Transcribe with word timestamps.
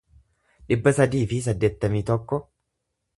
dhibba 0.71 0.93
sadii 0.99 1.21
fi 1.33 1.39
saddeettamii 1.49 2.03
tokko 2.11 2.41